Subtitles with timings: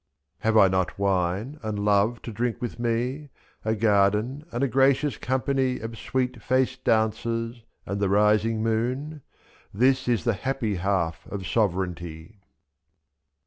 [0.39, 3.29] 82 Have I not wine, and love to drink with me,
[3.63, 5.83] A garden and a gracious company 2*3.
[5.83, 9.21] Of sweet faced dancers, and the rising moon?—
[9.71, 12.39] This is the happy half of sovereignty.